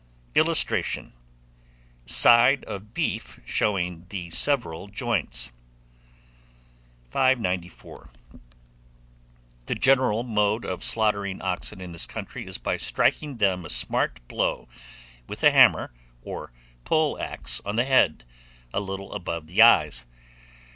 [0.33, 1.13] [Illustration:
[2.07, 5.51] SIDE OF BEEF, SHOWING THE SEVERAL JOINTS.]
[7.11, 8.09] 594.
[9.67, 14.27] The general Mode of Slaughtering Oxen in this country is by striking them a smart
[14.27, 14.67] blow
[15.27, 15.93] with a hammer
[16.23, 16.51] or
[16.83, 18.23] poleaxe on the head,
[18.73, 20.07] a little above the eyes.